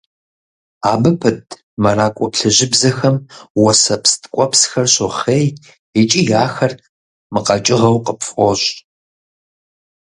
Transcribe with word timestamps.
Абы 0.91 1.11
пыт 1.19 1.45
мэракӀуэ 1.81 2.27
плъыжьыбзэхэм 2.33 3.15
уэсэпс 3.63 4.11
ткӀуэпсхэр 4.21 4.87
щохъей 4.93 5.45
икӀи 6.01 6.23
ахэр 6.45 6.73
мыкъэкӀыгъэу 7.33 7.99
къыпфӀощӀ. 8.05 8.69